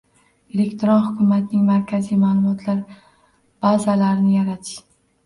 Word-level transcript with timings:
Elektron 0.53 1.01
hukumatning 1.01 1.67
markaziy 1.67 2.19
ma’lumotlar 2.21 2.79
bazalarini 3.67 4.33
yaratish 4.39 4.81